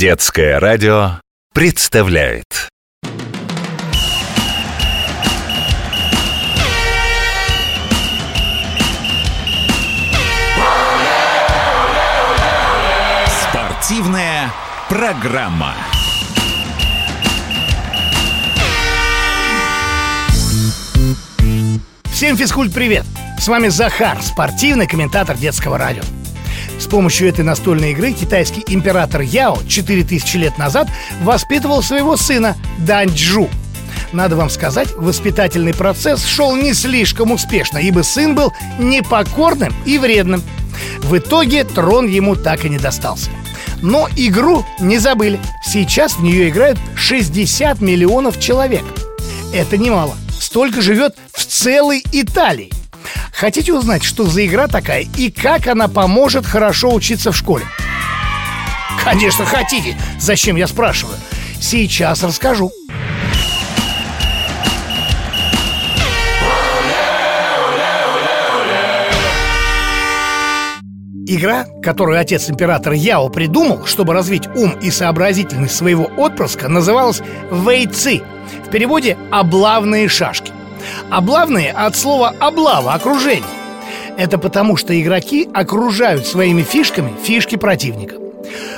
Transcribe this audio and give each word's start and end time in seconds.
Детское 0.00 0.58
радио 0.58 1.20
представляет 1.52 2.70
Спортивная 13.42 14.50
программа. 14.88 15.74
Всем 22.04 22.38
физкульт 22.38 22.72
привет! 22.72 23.04
С 23.38 23.46
вами 23.48 23.68
Захар, 23.68 24.22
спортивный 24.22 24.86
комментатор 24.86 25.36
детского 25.36 25.76
радио. 25.76 26.04
С 26.80 26.86
помощью 26.86 27.28
этой 27.28 27.44
настольной 27.44 27.92
игры 27.92 28.12
китайский 28.12 28.64
император 28.66 29.20
Яо 29.20 29.58
4000 29.68 30.36
лет 30.38 30.56
назад 30.56 30.88
воспитывал 31.22 31.82
своего 31.82 32.16
сына 32.16 32.56
Даньчжу. 32.78 33.48
Надо 34.12 34.34
вам 34.34 34.48
сказать, 34.48 34.88
воспитательный 34.96 35.74
процесс 35.74 36.24
шел 36.24 36.56
не 36.56 36.72
слишком 36.72 37.32
успешно, 37.32 37.78
ибо 37.78 38.00
сын 38.00 38.34
был 38.34 38.52
непокорным 38.78 39.74
и 39.84 39.98
вредным. 39.98 40.42
В 41.02 41.18
итоге 41.18 41.64
трон 41.64 42.08
ему 42.08 42.34
так 42.34 42.64
и 42.64 42.70
не 42.70 42.78
достался. 42.78 43.30
Но 43.82 44.08
игру 44.16 44.64
не 44.80 44.98
забыли. 44.98 45.38
Сейчас 45.64 46.14
в 46.14 46.22
нее 46.22 46.48
играют 46.48 46.78
60 46.96 47.80
миллионов 47.82 48.40
человек. 48.40 48.84
Это 49.52 49.76
немало. 49.76 50.14
Столько 50.40 50.80
живет 50.80 51.14
в 51.32 51.44
целой 51.44 52.02
Италии. 52.12 52.72
Хотите 53.40 53.72
узнать, 53.72 54.04
что 54.04 54.26
за 54.26 54.44
игра 54.44 54.68
такая 54.68 55.06
и 55.16 55.30
как 55.30 55.66
она 55.66 55.88
поможет 55.88 56.44
хорошо 56.44 56.92
учиться 56.92 57.32
в 57.32 57.36
школе? 57.38 57.64
Конечно, 59.02 59.46
хотите. 59.46 59.96
Зачем 60.18 60.56
я 60.56 60.66
спрашиваю? 60.66 61.16
Сейчас 61.58 62.22
расскажу. 62.22 62.70
Игра, 71.26 71.64
которую 71.82 72.20
отец 72.20 72.50
императора 72.50 72.94
Яо 72.94 73.30
придумал, 73.30 73.86
чтобы 73.86 74.12
развить 74.12 74.48
ум 74.48 74.72
и 74.82 74.90
сообразительность 74.90 75.76
своего 75.76 76.10
отпрыска, 76.18 76.68
называлась 76.68 77.22
«Вейцы», 77.50 78.20
в 78.66 78.70
переводе 78.70 79.16
«облавные 79.30 80.08
шашки». 80.08 80.49
Облавные 81.10 81.72
от 81.72 81.96
слова 81.96 82.34
«облава»— 82.38 82.92
окружение. 82.94 83.42
Это 84.16 84.38
потому, 84.38 84.76
что 84.76 84.98
игроки 85.00 85.48
окружают 85.52 86.26
своими 86.26 86.62
фишками 86.62 87.12
фишки 87.20 87.56
противника. 87.56 88.14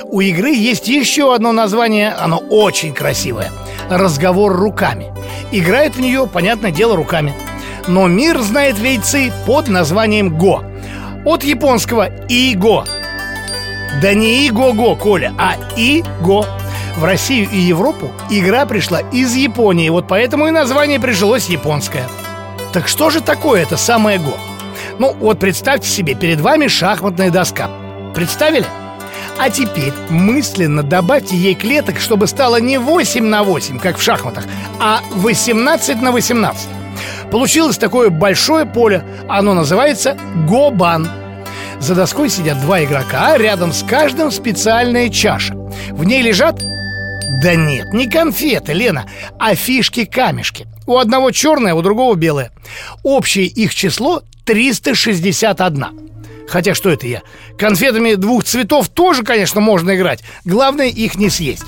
У 0.05 0.19
игры 0.19 0.49
есть 0.49 0.87
еще 0.87 1.35
одно 1.35 1.51
название, 1.51 2.11
оно 2.11 2.37
очень 2.37 2.93
красивое– 2.93 3.51
«Разговор 3.89 4.53
руками». 4.53 5.13
Играет 5.51 5.95
в 5.95 6.01
нее, 6.01 6.27
понятное 6.31 6.71
дело, 6.71 6.95
руками. 6.95 7.33
Но 7.87 8.07
мир 8.07 8.41
знает 8.41 8.79
вейцы 8.79 9.31
под 9.45 9.67
названием 9.67 10.35
«Го». 10.35 10.63
От 11.25 11.43
японского 11.43 12.09
«Иго». 12.29 12.83
Да 14.01 14.13
не 14.15 14.47
«Иго-го», 14.47 14.95
Коля, 14.95 15.33
а 15.37 15.53
«Иго». 15.77 16.45
В 16.97 17.03
Россию 17.03 17.47
и 17.51 17.57
Европу 17.57 18.11
игра 18.29 18.65
пришла 18.65 19.01
из 19.11 19.35
Японии, 19.35 19.89
вот 19.89 20.07
поэтому 20.07 20.47
и 20.47 20.51
название 20.51 20.99
прижилось 20.99 21.47
японское. 21.47 22.07
Так 22.73 22.87
что 22.87 23.11
же 23.11 23.21
такое 23.21 23.61
это 23.61 23.77
самое 23.77 24.17
Го? 24.17 24.33
Ну 24.97 25.13
вот 25.19 25.39
представьте 25.39 25.87
себе, 25.87 26.15
перед 26.15 26.41
вами 26.41 26.67
шахматная 26.67 27.29
доска. 27.29 27.69
Представили? 28.15 28.65
А 29.39 29.51
теперь 29.51 29.93
мысленно 30.09 30.81
добавьте 30.81 31.35
ей 31.35 31.53
клеток, 31.53 31.99
чтобы 31.99 32.25
стало 32.25 32.59
не 32.59 32.79
8 32.79 33.23
на 33.23 33.43
8, 33.43 33.79
как 33.79 33.97
в 33.97 34.01
шахматах, 34.01 34.45
а 34.79 35.01
18 35.11 36.01
на 36.01 36.11
18. 36.11 36.67
Получилось 37.31 37.77
такое 37.77 38.09
большое 38.09 38.65
поле, 38.65 39.03
оно 39.29 39.53
называется 39.53 40.17
Гобан. 40.47 41.07
За 41.79 41.93
доской 41.93 42.29
сидят 42.29 42.59
два 42.61 42.83
игрока, 42.83 43.33
а 43.33 43.37
рядом 43.37 43.71
с 43.71 43.83
каждым 43.83 44.31
специальная 44.31 45.09
чаша. 45.09 45.55
В 45.91 46.03
ней 46.05 46.21
лежат 46.21 46.61
да 47.41 47.55
нет, 47.55 47.93
не 47.93 48.09
конфеты, 48.09 48.73
Лена, 48.73 49.05
а 49.39 49.55
фишки-камешки. 49.55 50.67
У 50.85 50.97
одного 50.97 51.31
черное, 51.31 51.73
у 51.73 51.81
другого 51.81 52.15
белое. 52.15 52.51
Общее 53.03 53.45
их 53.45 53.73
число 53.73 54.23
361. 54.45 55.85
Хотя 56.47 56.75
что 56.75 56.89
это 56.89 57.07
я? 57.07 57.21
Конфетами 57.57 58.15
двух 58.15 58.43
цветов 58.43 58.89
тоже, 58.89 59.23
конечно, 59.23 59.61
можно 59.61 59.95
играть. 59.95 60.23
Главное 60.45 60.87
их 60.87 61.15
не 61.15 61.29
съесть. 61.29 61.63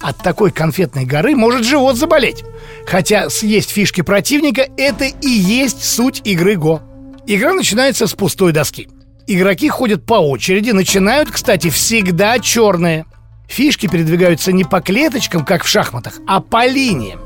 От 0.00 0.18
такой 0.18 0.50
конфетной 0.50 1.04
горы 1.04 1.36
может 1.36 1.64
живот 1.64 1.96
заболеть. 1.96 2.42
Хотя 2.86 3.28
съесть 3.28 3.70
фишки 3.70 4.00
противника– 4.00 4.66
это 4.78 5.04
и 5.04 5.28
есть 5.28 5.84
суть 5.84 6.22
игры 6.24 6.56
Го. 6.56 6.80
Игра 7.26 7.52
начинается 7.52 8.06
с 8.06 8.14
пустой 8.14 8.52
доски. 8.52 8.88
Игроки 9.26 9.68
ходят 9.68 10.06
по 10.06 10.14
очереди, 10.14 10.70
начинают, 10.70 11.30
кстати, 11.30 11.68
всегда 11.68 12.38
черные– 12.38 13.04
Фишки 13.48 13.88
передвигаются 13.88 14.52
не 14.52 14.64
по 14.64 14.80
клеточкам, 14.80 15.44
как 15.44 15.64
в 15.64 15.68
шахматах, 15.68 16.20
а 16.26 16.40
по 16.40 16.66
линиям. 16.66 17.20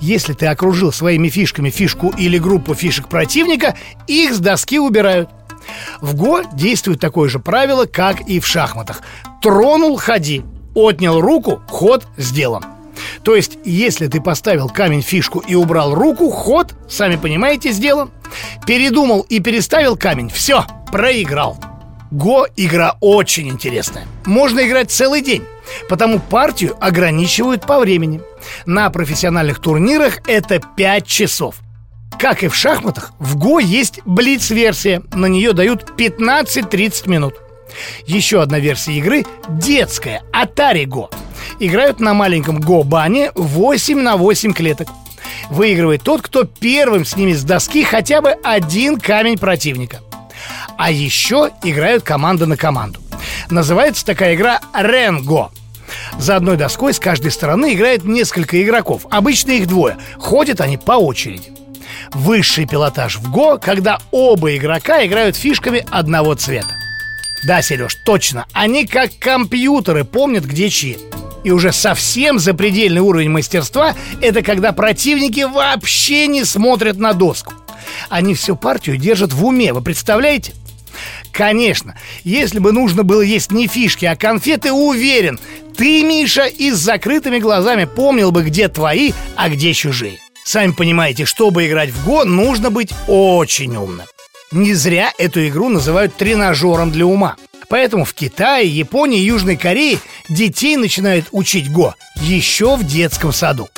Если 0.00 0.34
ты 0.34 0.46
окружил 0.46 0.92
своими 0.92 1.28
фишками 1.28 1.70
фишку 1.70 2.12
или 2.16 2.38
группу 2.38 2.74
фишек 2.74 3.08
противника, 3.08 3.76
их 4.06 4.34
с 4.34 4.38
доски 4.38 4.78
убирают. 4.78 5.30
В 6.00 6.14
Го 6.14 6.42
действует 6.52 7.00
такое 7.00 7.28
же 7.28 7.38
правило, 7.38 7.86
как 7.86 8.20
и 8.22 8.38
в 8.38 8.46
шахматах. 8.46 9.02
Тронул– 9.40 9.96
ходи, 9.98 10.44
отнял 10.74 11.20
руку– 11.20 11.60
ход 11.68 12.06
сделан. 12.16 12.64
То 13.22 13.34
есть, 13.34 13.58
если 13.64 14.06
ты 14.08 14.20
поставил 14.20 14.68
камень 14.68 15.02
фишку 15.02 15.38
и 15.40 15.54
убрал 15.54 15.94
руку, 15.94 16.30
ход, 16.30 16.74
сами 16.88 17.16
понимаете, 17.16 17.72
сделан. 17.72 18.10
Передумал 18.66 19.20
и 19.22 19.40
переставил 19.40 19.96
камень, 19.96 20.28
все, 20.28 20.66
проиграл. 20.90 21.58
Го 22.10 22.46
игра 22.56 22.96
очень 23.00 23.48
интересная. 23.48 24.06
Можно 24.26 24.66
играть 24.66 24.90
целый 24.90 25.22
день, 25.22 25.44
потому 25.88 26.18
партию 26.18 26.76
ограничивают 26.80 27.66
по 27.66 27.78
времени. 27.78 28.20
На 28.66 28.90
профессиональных 28.90 29.60
турнирах 29.60 30.20
это 30.26 30.60
5 30.60 31.06
часов. 31.06 31.56
Как 32.18 32.42
и 32.42 32.48
в 32.48 32.54
шахматах, 32.54 33.12
в 33.18 33.36
Го 33.36 33.58
есть 33.58 34.00
блиц-версия. 34.04 35.02
На 35.12 35.26
нее 35.26 35.52
дают 35.52 35.92
15-30 35.96 37.08
минут. 37.08 37.34
Еще 38.06 38.42
одна 38.42 38.58
версия 38.58 38.92
игры– 38.92 39.24
детская, 39.48 40.22
Atari 40.32 40.84
Go. 40.84 41.08
Играют 41.58 42.00
на 42.00 42.12
маленьком 42.12 42.60
Го-бане 42.60 43.32
8 43.34 43.98
на 43.98 44.16
8 44.16 44.52
клеток. 44.52 44.88
Выигрывает 45.50 46.02
тот, 46.02 46.22
кто 46.22 46.44
первым 46.44 47.04
снимет 47.04 47.38
с 47.38 47.44
доски 47.44 47.82
хотя 47.82 48.20
бы 48.20 48.30
один 48.42 49.00
камень 49.00 49.38
противника– 49.38 50.00
а 50.76 50.90
еще 50.90 51.50
играют 51.62 52.02
команда 52.02 52.46
на 52.46 52.56
команду. 52.56 53.00
Называется 53.50 54.04
такая 54.04 54.34
игра 54.34 54.60
Ренго. 54.74 55.50
За 56.18 56.36
одной 56.36 56.56
доской 56.56 56.92
с 56.92 56.98
каждой 56.98 57.30
стороны 57.30 57.74
играет 57.74 58.04
несколько 58.04 58.62
игроков. 58.62 59.06
Обычно 59.10 59.52
их 59.52 59.66
двое. 59.66 59.96
Ходят 60.18 60.60
они 60.60 60.76
по 60.76 60.92
очереди. 60.92 61.52
Высший 62.12 62.66
пилотаж 62.66 63.16
в 63.16 63.30
ГО, 63.30 63.58
когда 63.58 63.98
оба 64.10 64.56
игрока 64.56 65.04
играют 65.04 65.36
фишками 65.36 65.84
одного 65.90 66.34
цвета. 66.34 66.74
Да, 67.44 67.60
Сереж, 67.62 67.94
точно. 68.04 68.46
Они 68.52 68.86
как 68.86 69.10
компьютеры 69.18 70.04
помнят, 70.04 70.44
где 70.44 70.68
чьи. 70.68 70.98
И 71.42 71.50
уже 71.50 71.72
совсем 71.72 72.38
запредельный 72.38 73.00
уровень 73.00 73.30
мастерства– 73.30 73.94
это 74.20 74.42
когда 74.42 74.72
противники 74.72 75.40
вообще 75.40 76.28
не 76.28 76.44
смотрят 76.44 76.98
на 76.98 77.14
доску. 77.14 77.54
Они 78.08 78.34
всю 78.34 78.54
партию 78.54 78.96
держат 78.96 79.32
в 79.32 79.44
уме, 79.44 79.72
вы 79.72 79.80
представляете? 79.80 80.52
Конечно, 81.32 81.96
если 82.24 82.58
бы 82.58 82.72
нужно 82.72 83.02
было 83.02 83.22
есть 83.22 83.50
не 83.50 83.66
фишки, 83.66 84.04
а 84.04 84.14
конфеты, 84.16 84.70
уверен, 84.70 85.40
ты, 85.82 86.04
Миша, 86.04 86.44
и 86.44 86.70
с 86.70 86.76
закрытыми 86.76 87.40
глазами 87.40 87.86
помнил 87.86 88.30
бы, 88.30 88.44
где 88.44 88.68
твои, 88.68 89.10
а 89.34 89.48
где 89.48 89.72
чужие. 89.74 90.20
Сами 90.44 90.70
понимаете, 90.70 91.24
чтобы 91.24 91.66
играть 91.66 91.90
в 91.90 92.06
Го, 92.06 92.24
нужно 92.24 92.70
быть 92.70 92.92
очень 93.08 93.74
умным. 93.74 94.06
Не 94.52 94.74
зря 94.74 95.12
эту 95.18 95.44
игру 95.48 95.68
называют 95.68 96.14
тренажером 96.14 96.92
для 96.92 97.04
ума. 97.04 97.34
Поэтому 97.68 98.04
в 98.04 98.14
Китае, 98.14 98.68
Японии 98.68 99.18
и 99.18 99.24
Южной 99.24 99.56
Корее 99.56 99.98
детей 100.28 100.76
начинают 100.76 101.26
учить 101.32 101.68
Го 101.68 101.96
еще 102.20 102.76
в 102.76 102.84
детском 102.84 103.32
саду. 103.32 103.68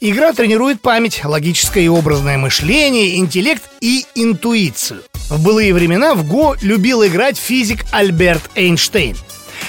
Игра 0.00 0.32
тренирует 0.32 0.80
память, 0.80 1.24
логическое 1.24 1.84
и 1.84 1.88
образное 1.88 2.38
мышление, 2.38 3.18
интеллект 3.18 3.62
и 3.80 4.04
интуицию. 4.16 5.04
В 5.30 5.40
былые 5.44 5.72
времена 5.72 6.14
в 6.16 6.26
Го 6.26 6.56
любил 6.60 7.06
играть 7.06 7.38
физик 7.38 7.84
Альберт 7.92 8.50
Эйнштейн. 8.56 9.16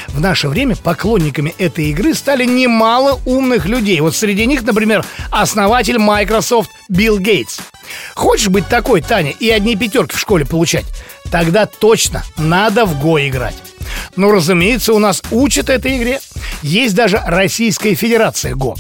В 0.08 0.20
наше 0.20 0.48
время 0.48 0.76
поклонниками 0.76 1.54
этой 1.58 1.86
игры 1.92 2.14
стали 2.14 2.46
немало 2.46 3.20
умных 3.26 3.66
людей. 3.66 4.00
Вот 4.02 4.16
среди 4.16 4.46
них, 4.46 4.64
например, 4.64 5.06
основатель 5.32 5.98
Microsoft 5.98 6.70
Билл 6.90 7.20
Гейтс. 7.20 7.60
Хочешь 8.16 8.50
быть 8.50 8.68
такой, 8.68 9.02
Таня, 9.02 9.32
и 9.32 9.50
одни 9.50 9.76
пятерки 9.76 10.16
в 10.16 10.20
школе 10.20 10.46
получать? 10.46 10.86
Тогда 11.32 11.66
точно 11.66 12.24
надо 12.38 12.86
в 12.86 13.00
Го 13.00 13.20
играть. 13.20 13.56
Ну, 14.16 14.32
разумеется, 14.32 14.94
у 14.94 15.00
нас 15.00 15.22
учат 15.32 15.70
этой 15.70 15.98
игре. 15.98 16.20
Есть 16.62 16.96
даже 16.96 17.22
Российская 17.26 17.94
Федерация 17.94 18.56
ГО. 18.56 18.76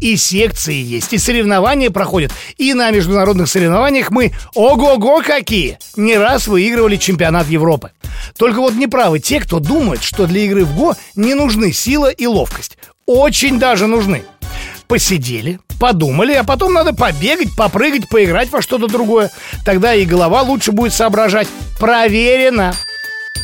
И 0.00 0.16
секции 0.16 0.74
есть, 0.74 1.12
и 1.12 1.18
соревнования 1.18 1.90
проходят. 1.90 2.32
И 2.58 2.74
на 2.74 2.90
международных 2.90 3.48
соревнованиях 3.48 4.10
мы 4.10 4.32
ого-го 4.54 5.22
какие! 5.22 5.78
Не 5.96 6.18
раз 6.18 6.46
выигрывали 6.46 6.96
чемпионат 6.96 7.48
Европы. 7.48 7.90
Только 8.38 8.60
вот 8.60 8.74
неправы 8.74 9.18
те, 9.18 9.40
кто 9.40 9.60
думает, 9.60 10.02
что 10.02 10.26
для 10.26 10.42
игры 10.42 10.64
в 10.64 10.76
ГО 10.76 10.96
не 11.14 11.34
нужны 11.34 11.72
сила 11.72 12.10
и 12.10 12.26
ловкость. 12.26 12.78
Очень 13.06 13.58
даже 13.58 13.86
нужны. 13.86 14.24
Посидели, 14.88 15.60
подумали, 15.80 16.32
а 16.34 16.44
потом 16.44 16.72
надо 16.74 16.92
побегать, 16.92 17.56
попрыгать, 17.56 18.08
поиграть 18.08 18.50
во 18.50 18.62
что-то 18.62 18.86
другое. 18.86 19.30
Тогда 19.64 19.94
и 19.94 20.04
голова 20.04 20.42
лучше 20.42 20.72
будет 20.72 20.92
соображать. 20.92 21.48
Проверено! 21.78 22.74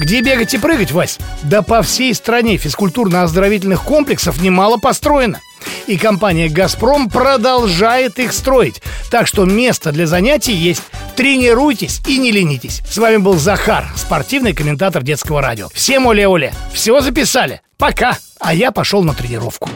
Где 0.01 0.23
бегать 0.23 0.55
и 0.55 0.59
прыгать, 0.59 0.93
Вась? 0.93 1.19
Да 1.43 1.61
по 1.61 1.83
всей 1.83 2.15
стране 2.15 2.57
физкультурно-оздоровительных 2.57 3.85
комплексов 3.85 4.41
немало 4.41 4.79
построено. 4.79 5.41
И 5.87 5.99
компания 5.99 6.49
«Газпром» 6.49 7.11
продолжает 7.11 8.19
их 8.19 8.33
строить. 8.33 8.81
Так 9.11 9.27
что 9.27 9.45
место 9.45 9.93
для 9.93 10.07
занятий 10.07 10.55
есть. 10.55 10.83
Тренируйтесь 11.21 12.01
и 12.07 12.17
не 12.17 12.33
ленитесь. 12.33 12.81
С 12.89 12.97
вами 12.97 13.19
был 13.19 13.35
Захар, 13.35 13.85
спортивный 13.95 14.55
комментатор 14.55 15.03
детского 15.03 15.43
радио. 15.43 15.69
Всем 15.69 16.07
оле-оле. 16.07 16.55
Все 16.73 16.99
записали. 17.03 17.61
Пока. 17.77 18.17
А 18.39 18.55
я 18.55 18.73
пошел 18.73 19.03
на 19.03 19.13
тренировку. 19.13 19.69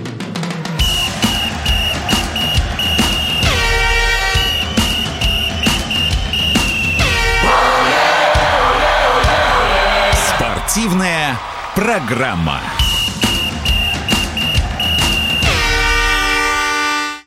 Спортивная 10.38 11.38
программа. 11.75 12.62